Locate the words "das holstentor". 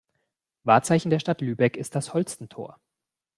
1.93-2.79